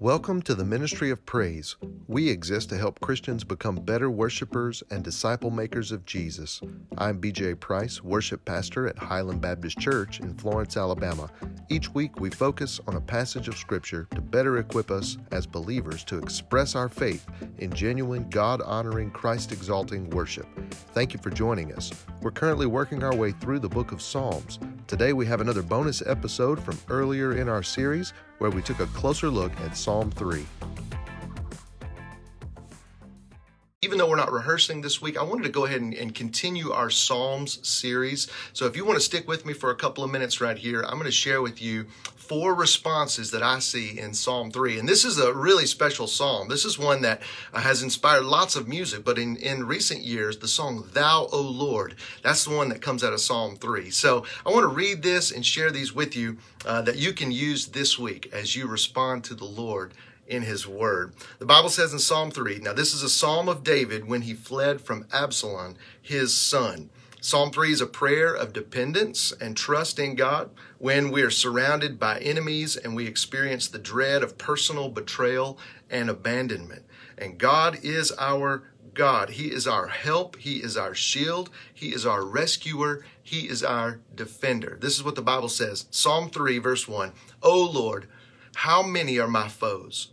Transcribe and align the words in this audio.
Welcome 0.00 0.42
to 0.42 0.54
the 0.54 0.64
Ministry 0.64 1.10
of 1.10 1.26
Praise. 1.26 1.74
We 2.06 2.28
exist 2.28 2.68
to 2.68 2.78
help 2.78 3.00
Christians 3.00 3.42
become 3.42 3.74
better 3.74 4.08
worshipers 4.08 4.80
and 4.92 5.02
disciple 5.02 5.50
makers 5.50 5.90
of 5.90 6.04
Jesus. 6.04 6.60
I'm 6.96 7.20
BJ 7.20 7.58
Price, 7.58 8.00
worship 8.00 8.44
pastor 8.44 8.86
at 8.86 8.96
Highland 8.96 9.40
Baptist 9.40 9.76
Church 9.80 10.20
in 10.20 10.34
Florence, 10.34 10.76
Alabama. 10.76 11.28
Each 11.68 11.92
week 11.94 12.20
we 12.20 12.30
focus 12.30 12.80
on 12.86 12.94
a 12.94 13.00
passage 13.00 13.48
of 13.48 13.56
Scripture 13.56 14.06
to 14.14 14.20
better 14.20 14.58
equip 14.58 14.92
us 14.92 15.18
as 15.32 15.48
believers 15.48 16.04
to 16.04 16.18
express 16.18 16.76
our 16.76 16.88
faith 16.88 17.26
in 17.58 17.72
genuine, 17.72 18.30
God 18.30 18.62
honoring, 18.62 19.10
Christ 19.10 19.50
exalting 19.50 20.10
worship. 20.10 20.46
Thank 20.94 21.12
you 21.12 21.18
for 21.18 21.30
joining 21.30 21.74
us. 21.74 21.92
We're 22.22 22.30
currently 22.30 22.66
working 22.66 23.02
our 23.02 23.16
way 23.16 23.32
through 23.32 23.58
the 23.58 23.68
book 23.68 23.90
of 23.90 24.00
Psalms. 24.00 24.60
Today 24.88 25.12
we 25.12 25.26
have 25.26 25.42
another 25.42 25.62
bonus 25.62 26.02
episode 26.06 26.58
from 26.58 26.78
earlier 26.88 27.36
in 27.36 27.46
our 27.46 27.62
series 27.62 28.14
where 28.38 28.50
we 28.50 28.62
took 28.62 28.80
a 28.80 28.86
closer 28.86 29.28
look 29.28 29.52
at 29.60 29.76
Psalm 29.76 30.10
3. 30.10 30.46
Even 33.80 33.98
though 33.98 34.08
we're 34.08 34.16
not 34.16 34.32
rehearsing 34.32 34.80
this 34.80 35.00
week, 35.00 35.16
I 35.16 35.22
wanted 35.22 35.44
to 35.44 35.50
go 35.50 35.64
ahead 35.64 35.80
and, 35.80 35.94
and, 35.94 36.12
continue 36.12 36.72
our 36.72 36.90
Psalms 36.90 37.64
series. 37.64 38.26
So 38.52 38.66
if 38.66 38.74
you 38.74 38.84
want 38.84 38.96
to 38.96 39.04
stick 39.04 39.28
with 39.28 39.46
me 39.46 39.52
for 39.52 39.70
a 39.70 39.76
couple 39.76 40.02
of 40.02 40.10
minutes 40.10 40.40
right 40.40 40.58
here, 40.58 40.82
I'm 40.82 40.94
going 40.94 41.04
to 41.04 41.12
share 41.12 41.40
with 41.40 41.62
you 41.62 41.84
four 42.16 42.56
responses 42.56 43.30
that 43.30 43.44
I 43.44 43.60
see 43.60 43.96
in 43.96 44.14
Psalm 44.14 44.50
3. 44.50 44.80
And 44.80 44.88
this 44.88 45.04
is 45.04 45.20
a 45.20 45.32
really 45.32 45.64
special 45.64 46.08
psalm. 46.08 46.48
This 46.48 46.64
is 46.64 46.76
one 46.76 47.02
that 47.02 47.22
has 47.54 47.84
inspired 47.84 48.24
lots 48.24 48.56
of 48.56 48.66
music, 48.66 49.04
but 49.04 49.16
in, 49.16 49.36
in 49.36 49.64
recent 49.64 50.00
years, 50.00 50.38
the 50.38 50.48
song 50.48 50.88
Thou, 50.92 51.28
O 51.30 51.40
Lord, 51.40 51.94
that's 52.24 52.44
the 52.46 52.56
one 52.56 52.70
that 52.70 52.82
comes 52.82 53.04
out 53.04 53.12
of 53.12 53.20
Psalm 53.20 53.54
3. 53.54 53.90
So 53.90 54.24
I 54.44 54.50
want 54.50 54.64
to 54.64 54.74
read 54.74 55.04
this 55.04 55.30
and 55.30 55.46
share 55.46 55.70
these 55.70 55.94
with 55.94 56.16
you 56.16 56.38
uh, 56.66 56.82
that 56.82 56.96
you 56.96 57.12
can 57.12 57.30
use 57.30 57.66
this 57.66 57.96
week 57.96 58.28
as 58.32 58.56
you 58.56 58.66
respond 58.66 59.22
to 59.24 59.36
the 59.36 59.44
Lord 59.44 59.94
in 60.28 60.42
his 60.42 60.66
word. 60.66 61.14
The 61.38 61.46
Bible 61.46 61.70
says 61.70 61.92
in 61.92 61.98
Psalm 61.98 62.30
3, 62.30 62.58
now 62.58 62.72
this 62.72 62.94
is 62.94 63.02
a 63.02 63.08
psalm 63.08 63.48
of 63.48 63.64
David 63.64 64.06
when 64.06 64.22
he 64.22 64.34
fled 64.34 64.80
from 64.80 65.06
Absalom, 65.12 65.74
his 66.00 66.34
son. 66.36 66.90
Psalm 67.20 67.50
3 67.50 67.72
is 67.72 67.80
a 67.80 67.86
prayer 67.86 68.32
of 68.32 68.52
dependence 68.52 69.32
and 69.40 69.56
trust 69.56 69.98
in 69.98 70.14
God 70.14 70.50
when 70.78 71.10
we 71.10 71.22
are 71.22 71.30
surrounded 71.30 71.98
by 71.98 72.20
enemies 72.20 72.76
and 72.76 72.94
we 72.94 73.06
experience 73.06 73.66
the 73.66 73.78
dread 73.78 74.22
of 74.22 74.38
personal 74.38 74.88
betrayal 74.88 75.58
and 75.90 76.08
abandonment. 76.08 76.84
And 77.16 77.36
God 77.36 77.78
is 77.82 78.12
our 78.20 78.70
God. 78.94 79.30
He 79.30 79.46
is 79.46 79.66
our 79.66 79.88
help. 79.88 80.36
He 80.36 80.58
is 80.58 80.76
our 80.76 80.94
shield. 80.94 81.50
He 81.74 81.88
is 81.88 82.06
our 82.06 82.24
rescuer. 82.24 83.04
He 83.20 83.48
is 83.48 83.64
our 83.64 84.00
defender. 84.14 84.78
This 84.80 84.96
is 84.96 85.02
what 85.02 85.16
the 85.16 85.22
Bible 85.22 85.48
says 85.48 85.86
Psalm 85.90 86.30
3, 86.30 86.58
verse 86.58 86.86
1. 86.86 87.12
O 87.42 87.64
Lord, 87.64 88.06
how 88.54 88.82
many 88.82 89.18
are 89.18 89.28
my 89.28 89.48
foes? 89.48 90.12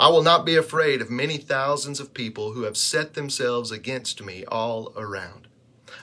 I 0.00 0.08
will 0.08 0.22
not 0.22 0.46
be 0.46 0.54
afraid 0.54 1.02
of 1.02 1.10
many 1.10 1.38
thousands 1.38 1.98
of 1.98 2.14
people 2.14 2.52
who 2.52 2.62
have 2.62 2.76
set 2.76 3.14
themselves 3.14 3.72
against 3.72 4.22
me 4.22 4.44
all 4.46 4.92
around. 4.96 5.48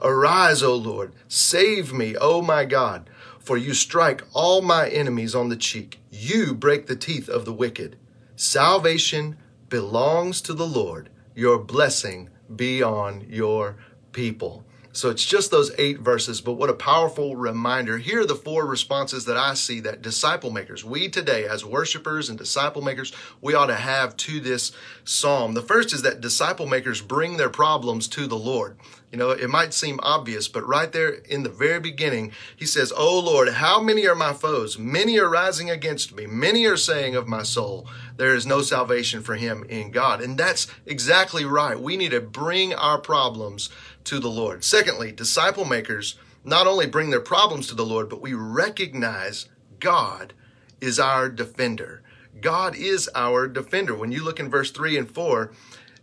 Arise, 0.00 0.62
O 0.62 0.76
Lord, 0.76 1.12
save 1.26 1.92
me, 1.92 2.16
O 2.16 2.40
my 2.40 2.64
God, 2.64 3.10
for 3.40 3.56
you 3.56 3.74
strike 3.74 4.22
all 4.32 4.62
my 4.62 4.88
enemies 4.88 5.34
on 5.34 5.48
the 5.48 5.56
cheek. 5.56 5.98
You 6.10 6.54
break 6.54 6.86
the 6.86 6.94
teeth 6.94 7.28
of 7.28 7.44
the 7.44 7.52
wicked. 7.52 7.96
Salvation 8.36 9.36
belongs 9.68 10.40
to 10.42 10.54
the 10.54 10.66
Lord. 10.66 11.10
Your 11.34 11.58
blessing 11.58 12.30
be 12.54 12.82
on 12.82 13.26
your 13.28 13.76
people. 14.12 14.64
So 15.00 15.08
it's 15.08 15.24
just 15.24 15.50
those 15.50 15.72
eight 15.78 16.00
verses, 16.00 16.42
but 16.42 16.52
what 16.52 16.68
a 16.68 16.74
powerful 16.74 17.34
reminder. 17.34 17.96
Here 17.96 18.20
are 18.20 18.26
the 18.26 18.34
four 18.34 18.66
responses 18.66 19.24
that 19.24 19.36
I 19.38 19.54
see 19.54 19.80
that 19.80 20.02
disciple 20.02 20.50
makers, 20.50 20.84
we 20.84 21.08
today 21.08 21.46
as 21.46 21.64
worshipers 21.64 22.28
and 22.28 22.36
disciple 22.36 22.82
makers, 22.82 23.10
we 23.40 23.54
ought 23.54 23.68
to 23.68 23.76
have 23.76 24.14
to 24.18 24.40
this 24.40 24.72
psalm. 25.02 25.54
The 25.54 25.62
first 25.62 25.94
is 25.94 26.02
that 26.02 26.20
disciple 26.20 26.66
makers 26.66 27.00
bring 27.00 27.38
their 27.38 27.48
problems 27.48 28.08
to 28.08 28.26
the 28.26 28.36
Lord. 28.36 28.76
You 29.12 29.18
know, 29.18 29.30
it 29.30 29.50
might 29.50 29.74
seem 29.74 29.98
obvious, 30.02 30.46
but 30.46 30.66
right 30.66 30.90
there 30.92 31.08
in 31.08 31.42
the 31.42 31.48
very 31.48 31.80
beginning, 31.80 32.32
he 32.54 32.64
says, 32.64 32.92
Oh 32.96 33.18
Lord, 33.18 33.48
how 33.48 33.80
many 33.80 34.06
are 34.06 34.14
my 34.14 34.32
foes? 34.32 34.78
Many 34.78 35.18
are 35.18 35.28
rising 35.28 35.68
against 35.68 36.14
me. 36.14 36.26
Many 36.26 36.64
are 36.66 36.76
saying 36.76 37.16
of 37.16 37.26
my 37.26 37.42
soul, 37.42 37.88
there 38.16 38.34
is 38.34 38.46
no 38.46 38.62
salvation 38.62 39.20
for 39.22 39.34
him 39.34 39.64
in 39.68 39.90
God. 39.90 40.20
And 40.20 40.38
that's 40.38 40.68
exactly 40.86 41.44
right. 41.44 41.78
We 41.78 41.96
need 41.96 42.12
to 42.12 42.20
bring 42.20 42.72
our 42.72 42.98
problems 42.98 43.68
to 44.04 44.20
the 44.20 44.28
Lord. 44.28 44.62
Secondly, 44.62 45.10
disciple 45.10 45.64
makers 45.64 46.16
not 46.44 46.68
only 46.68 46.86
bring 46.86 47.10
their 47.10 47.20
problems 47.20 47.66
to 47.68 47.74
the 47.74 47.84
Lord, 47.84 48.08
but 48.08 48.22
we 48.22 48.32
recognize 48.32 49.48
God 49.80 50.34
is 50.80 51.00
our 51.00 51.28
defender. 51.28 52.02
God 52.40 52.76
is 52.76 53.10
our 53.14 53.48
defender. 53.48 53.94
When 53.94 54.12
you 54.12 54.24
look 54.24 54.40
in 54.40 54.48
verse 54.48 54.70
3 54.70 54.96
and 54.96 55.10
4, 55.10 55.52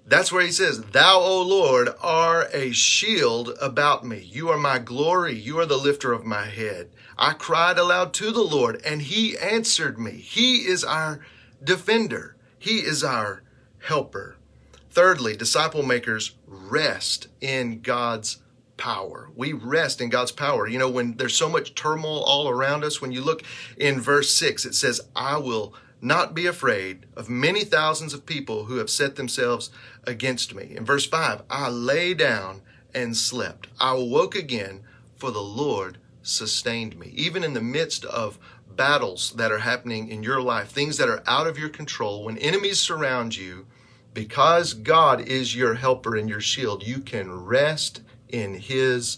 that's 0.07 0.31
where 0.31 0.43
he 0.43 0.51
says, 0.51 0.81
Thou, 0.81 1.19
O 1.19 1.41
Lord, 1.41 1.89
are 2.01 2.47
a 2.53 2.71
shield 2.71 3.51
about 3.61 4.05
me. 4.05 4.19
You 4.19 4.49
are 4.49 4.57
my 4.57 4.79
glory. 4.79 5.35
You 5.35 5.59
are 5.59 5.65
the 5.65 5.77
lifter 5.77 6.13
of 6.13 6.25
my 6.25 6.45
head. 6.45 6.89
I 7.17 7.33
cried 7.33 7.77
aloud 7.77 8.13
to 8.15 8.31
the 8.31 8.41
Lord, 8.41 8.81
and 8.85 9.01
he 9.01 9.37
answered 9.37 9.99
me. 9.99 10.11
He 10.11 10.67
is 10.67 10.83
our 10.83 11.19
defender, 11.61 12.37
he 12.57 12.77
is 12.77 13.03
our 13.03 13.43
helper. 13.79 14.37
Thirdly, 14.89 15.35
disciple 15.35 15.83
makers 15.83 16.35
rest 16.47 17.27
in 17.41 17.81
God's 17.81 18.37
power. 18.77 19.29
We 19.35 19.53
rest 19.53 19.99
in 20.01 20.09
God's 20.09 20.31
power. 20.31 20.67
You 20.67 20.79
know, 20.79 20.89
when 20.89 21.17
there's 21.17 21.35
so 21.35 21.49
much 21.49 21.75
turmoil 21.75 22.23
all 22.23 22.47
around 22.47 22.83
us, 22.83 23.01
when 23.01 23.11
you 23.11 23.21
look 23.21 23.43
in 23.75 23.99
verse 23.99 24.33
6, 24.33 24.65
it 24.65 24.73
says, 24.73 25.01
I 25.15 25.37
will 25.37 25.73
not 26.01 26.33
be 26.33 26.45
afraid 26.45 27.05
of 27.15 27.29
many 27.29 27.63
thousands 27.63 28.13
of 28.13 28.25
people 28.25 28.65
who 28.65 28.77
have 28.77 28.89
set 28.89 29.15
themselves 29.15 29.69
against 30.05 30.53
me. 30.53 30.75
In 30.75 30.85
verse 30.85 31.05
5, 31.05 31.43
I 31.49 31.69
lay 31.69 32.13
down 32.13 32.61
and 32.93 33.15
slept. 33.15 33.67
I 33.79 33.93
awoke 33.95 34.35
again, 34.35 34.83
for 35.15 35.31
the 35.31 35.41
Lord 35.41 35.97
sustained 36.21 36.97
me. 36.99 37.11
Even 37.15 37.43
in 37.43 37.53
the 37.53 37.61
midst 37.61 38.05
of 38.05 38.37
battles 38.75 39.33
that 39.37 39.51
are 39.51 39.59
happening 39.59 40.09
in 40.09 40.23
your 40.23 40.41
life, 40.41 40.69
things 40.69 40.97
that 40.97 41.09
are 41.09 41.23
out 41.25 41.47
of 41.47 41.57
your 41.57 41.69
control, 41.69 42.23
when 42.23 42.37
enemies 42.37 42.79
surround 42.79 43.35
you, 43.35 43.65
because 44.13 44.73
God 44.73 45.21
is 45.21 45.55
your 45.55 45.75
helper 45.75 46.15
and 46.15 46.29
your 46.29 46.41
shield, 46.41 46.85
you 46.85 46.99
can 46.99 47.31
rest 47.31 48.01
in 48.29 48.55
His 48.55 49.17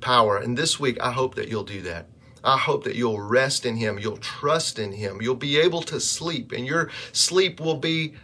power. 0.00 0.36
And 0.36 0.56
this 0.56 0.78
week, 0.78 1.00
I 1.00 1.12
hope 1.12 1.34
that 1.34 1.48
you'll 1.48 1.64
do 1.64 1.82
that. 1.82 2.06
I 2.42 2.56
hope 2.56 2.84
that 2.84 2.96
you'll 2.96 3.20
rest 3.20 3.66
in 3.66 3.76
Him. 3.76 3.98
You'll 3.98 4.16
trust 4.16 4.78
in 4.78 4.92
Him. 4.92 5.20
You'll 5.20 5.34
be 5.34 5.58
able 5.58 5.82
to 5.82 6.00
sleep, 6.00 6.52
and 6.52 6.66
your 6.66 6.90
sleep 7.12 7.60
will 7.60 7.76
be 7.76 8.14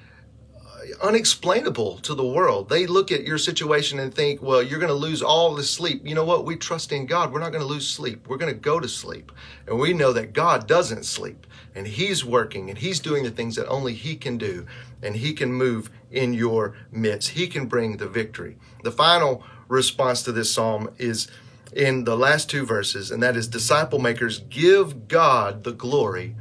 uh, 0.55 1.07
unexplainable 1.07 1.99
to 1.99 2.15
the 2.15 2.27
world. 2.27 2.69
They 2.69 2.87
look 2.87 3.13
at 3.13 3.25
your 3.25 3.39
situation 3.39 3.99
and 3.99 4.15
think, 4.15 4.41
well, 4.41 4.63
you're 4.63 4.79
going 4.79 4.89
to 4.89 4.95
lose 4.95 5.23
all 5.23 5.55
the 5.55 5.63
sleep. 5.63 6.07
You 6.07 6.15
know 6.15 6.25
what? 6.25 6.45
We 6.45 6.57
trust 6.57 6.93
in 6.93 7.07
God. 7.07 7.33
We're 7.33 7.41
not 7.41 7.53
going 7.53 7.63
to 7.63 7.69
lose 7.69 7.89
sleep. 7.89 8.27
We're 8.27 8.39
going 8.39 8.55
to 8.55 8.61
go 8.61 8.81
to 8.81 8.89
sleep. 8.89 9.33
And 9.67 9.79
we 9.79 9.93
know 9.93 10.13
that 10.13 10.33
God 10.33 10.67
doesn't 10.67 11.05
sleep, 11.05 11.47
and 11.75 11.87
He's 11.87 12.25
working, 12.25 12.71
and 12.71 12.79
He's 12.79 13.01
doing 13.01 13.23
the 13.23 13.31
things 13.31 13.57
that 13.57 13.69
only 13.69 13.93
He 13.93 14.17
can 14.17 14.39
do, 14.39 14.67
and 15.03 15.17
He 15.17 15.35
can 15.35 15.53
move 15.53 15.91
in 16.11 16.33
your 16.33 16.75
midst. 16.91 17.31
He 17.31 17.49
can 17.49 17.67
bring 17.67 17.99
the 17.99 18.09
victory. 18.09 18.57
The 18.83 18.93
final 18.93 19.45
response 19.69 20.23
to 20.23 20.33
this 20.33 20.53
psalm 20.53 20.89
is 20.97 21.29
in 21.73 22.05
the 22.05 22.17
last 22.17 22.51
two 22.51 22.65
verses, 22.65 23.11
and 23.11 23.23
that 23.23 23.37
is 23.37 23.49
disciple 23.49 23.99
makers 23.99 24.41
give 24.51 25.09
God 25.09 25.65
the 25.65 25.73
glory 25.73 26.35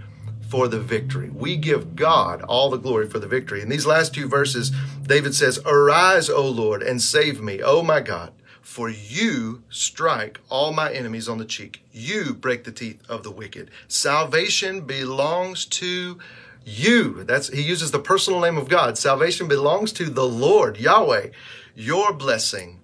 for 0.50 0.68
the 0.68 0.80
victory. 0.80 1.30
We 1.30 1.58
give 1.58 1.96
God 1.96 2.42
all 2.44 2.70
the 2.70 2.78
glory 2.78 3.10
for 3.10 3.20
the 3.20 3.28
victory. 3.28 3.62
In 3.62 3.70
these 3.70 3.86
last 3.86 4.14
two 4.14 4.28
verses, 4.28 4.72
David 5.04 5.36
says, 5.36 5.60
Arise, 5.66 6.30
O 6.30 6.48
Lord, 6.48 6.82
and 6.84 7.02
save 7.02 7.42
me, 7.42 7.62
O 7.62 7.82
my 7.82 8.00
God, 8.00 8.34
for 8.62 8.90
you 8.90 9.64
strike 9.70 10.40
all 10.50 10.72
my 10.72 10.92
enemies 10.92 11.28
on 11.28 11.38
the 11.38 11.46
cheek. 11.46 11.84
You 11.92 12.34
break 12.34 12.64
the 12.64 12.72
teeth 12.72 13.02
of 13.10 13.24
the 13.24 13.32
wicked. 13.32 13.72
Salvation 13.88 14.82
belongs 14.82 15.66
to 15.66 16.20
you. 16.64 17.24
That's 17.24 17.50
he 17.50 17.62
uses 17.62 17.92
the 17.92 18.00
personal 18.00 18.40
name 18.40 18.58
of 18.58 18.70
God. 18.70 18.98
Salvation 18.98 19.48
belongs 19.48 19.92
to 19.94 20.06
the 20.06 20.26
Lord, 20.26 20.78
Yahweh. 20.78 21.30
Your 21.76 22.14
blessing 22.14 22.80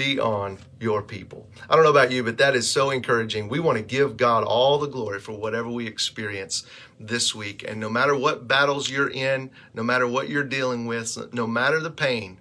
be 0.00 0.18
on 0.18 0.56
your 0.80 1.02
people. 1.02 1.46
I 1.68 1.74
don't 1.74 1.84
know 1.84 1.90
about 1.90 2.10
you, 2.10 2.24
but 2.24 2.38
that 2.38 2.56
is 2.56 2.70
so 2.70 2.88
encouraging. 2.88 3.50
We 3.50 3.60
want 3.60 3.76
to 3.76 3.84
give 3.84 4.16
God 4.16 4.44
all 4.44 4.78
the 4.78 4.88
glory 4.88 5.20
for 5.20 5.32
whatever 5.32 5.68
we 5.68 5.86
experience 5.86 6.64
this 6.98 7.34
week. 7.34 7.66
And 7.68 7.78
no 7.78 7.90
matter 7.90 8.16
what 8.16 8.48
battles 8.48 8.88
you're 8.88 9.10
in, 9.10 9.50
no 9.74 9.82
matter 9.82 10.06
what 10.06 10.30
you're 10.30 10.42
dealing 10.42 10.86
with, 10.86 11.34
no 11.34 11.46
matter 11.46 11.80
the 11.80 11.90
pain, 11.90 12.38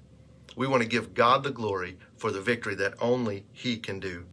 we 0.55 0.67
want 0.67 0.83
to 0.83 0.87
give 0.87 1.13
God 1.13 1.43
the 1.43 1.51
glory 1.51 1.97
for 2.15 2.31
the 2.31 2.39
victory 2.39 2.75
that 2.75 2.93
only 3.01 3.43
He 3.51 3.75
can 3.75 3.99
do. 3.99 4.27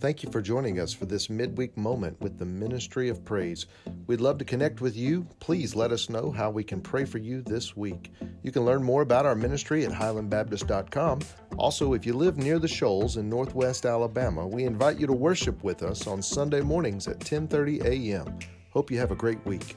Thank 0.00 0.24
you 0.24 0.30
for 0.32 0.42
joining 0.42 0.80
us 0.80 0.92
for 0.92 1.06
this 1.06 1.30
midweek 1.30 1.76
moment 1.76 2.20
with 2.20 2.36
the 2.36 2.44
Ministry 2.44 3.08
of 3.10 3.24
Praise. 3.24 3.66
We'd 4.08 4.20
love 4.20 4.38
to 4.38 4.44
connect 4.44 4.80
with 4.80 4.96
you. 4.96 5.24
Please 5.38 5.76
let 5.76 5.92
us 5.92 6.08
know 6.08 6.32
how 6.32 6.50
we 6.50 6.64
can 6.64 6.80
pray 6.80 7.04
for 7.04 7.18
you 7.18 7.42
this 7.42 7.76
week. 7.76 8.10
You 8.42 8.50
can 8.50 8.64
learn 8.64 8.82
more 8.82 9.02
about 9.02 9.24
our 9.24 9.36
ministry 9.36 9.84
at 9.84 9.92
highlandbaptist.com. 9.92 11.20
Also, 11.58 11.92
if 11.92 12.06
you 12.06 12.14
live 12.14 12.38
near 12.38 12.58
the 12.58 12.68
Shoals 12.68 13.16
in 13.16 13.28
northwest 13.28 13.84
Alabama, 13.86 14.46
we 14.46 14.64
invite 14.64 14.98
you 14.98 15.06
to 15.06 15.12
worship 15.12 15.62
with 15.62 15.82
us 15.82 16.06
on 16.06 16.22
Sunday 16.22 16.60
mornings 16.60 17.06
at 17.08 17.18
10:30 17.20 17.84
a.m. 17.84 18.38
Hope 18.70 18.90
you 18.90 18.98
have 18.98 19.10
a 19.10 19.16
great 19.16 19.44
week. 19.44 19.76